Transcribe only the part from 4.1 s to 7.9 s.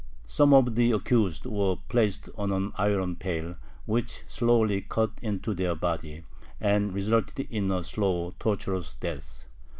slowly cut into their body, and resulted in a